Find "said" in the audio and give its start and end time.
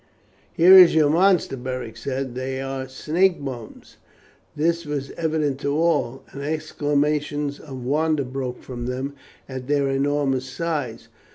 1.95-2.33